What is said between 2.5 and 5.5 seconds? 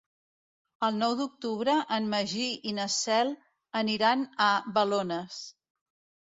i na Cel aniran a Balones.